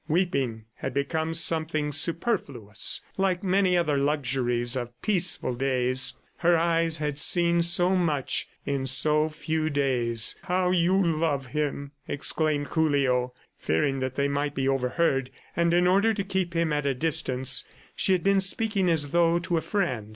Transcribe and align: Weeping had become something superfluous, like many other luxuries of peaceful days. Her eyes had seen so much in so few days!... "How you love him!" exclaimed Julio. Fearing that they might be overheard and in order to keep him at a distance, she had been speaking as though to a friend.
Weeping 0.07 0.65
had 0.77 0.95
become 0.95 1.35
something 1.35 1.91
superfluous, 1.91 3.01
like 3.19 3.43
many 3.43 3.77
other 3.77 3.99
luxuries 3.99 4.75
of 4.75 4.99
peaceful 5.03 5.53
days. 5.53 6.15
Her 6.37 6.57
eyes 6.57 6.97
had 6.97 7.19
seen 7.19 7.61
so 7.61 7.95
much 7.95 8.47
in 8.65 8.87
so 8.87 9.29
few 9.29 9.69
days!... 9.69 10.33
"How 10.41 10.71
you 10.71 10.93
love 10.99 11.45
him!" 11.53 11.91
exclaimed 12.07 12.69
Julio. 12.69 13.35
Fearing 13.59 13.99
that 13.99 14.15
they 14.15 14.27
might 14.27 14.55
be 14.55 14.67
overheard 14.67 15.29
and 15.55 15.71
in 15.71 15.85
order 15.85 16.15
to 16.15 16.23
keep 16.23 16.55
him 16.55 16.73
at 16.73 16.87
a 16.87 16.95
distance, 16.95 17.63
she 17.95 18.11
had 18.13 18.23
been 18.23 18.41
speaking 18.41 18.89
as 18.89 19.11
though 19.11 19.37
to 19.37 19.57
a 19.57 19.61
friend. 19.61 20.09